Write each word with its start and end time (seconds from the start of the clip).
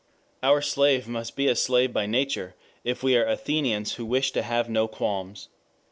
Our 0.41 0.63
slave 0.63 1.07
must 1.07 1.35
be 1.35 1.47
a 1.47 1.55
slave 1.55 1.93
by 1.93 2.07
nature, 2.07 2.55
if 2.83 3.03
we 3.03 3.15
are 3.15 3.25
Athenians 3.27 3.93
who 3.97 4.05
wish 4.07 4.31
to 4.31 4.41
have 4.41 4.67
no 4.67 4.87
qualms. 4.87 5.49